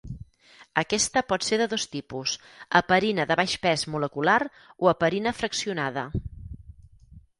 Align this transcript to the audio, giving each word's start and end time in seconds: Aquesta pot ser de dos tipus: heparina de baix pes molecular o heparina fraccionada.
Aquesta 0.81 1.21
pot 1.31 1.45
ser 1.49 1.59
de 1.61 1.67
dos 1.73 1.85
tipus: 1.95 2.33
heparina 2.79 3.27
de 3.33 3.37
baix 3.41 3.53
pes 3.67 3.83
molecular 3.97 4.39
o 4.87 4.91
heparina 4.95 5.35
fraccionada. 5.43 6.07